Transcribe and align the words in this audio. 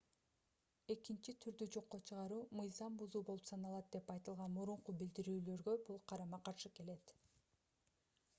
экинчи 0.93 1.35
турду 1.43 1.67
жокко 1.75 1.99
чыгаруу 2.11 2.39
мыйзам 2.61 2.97
бузуу 3.03 3.21
болуп 3.27 3.45
саналат 3.51 3.93
деп 3.97 4.11
айтылган 4.15 4.57
мурунку 4.57 4.97
билдирүүлөргө 5.03 5.77
бул 5.91 6.03
карама-каршы 6.15 6.75
келет 6.81 7.17